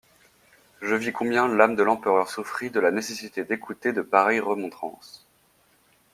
[0.81, 5.27] Je vis combien l'âme de l'empereur souffrit de la nécessité d'écouter de pareilles remontrances.